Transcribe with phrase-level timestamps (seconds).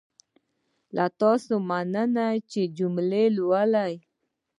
[0.95, 3.93] له تاسې مننه چې جملې لولئ.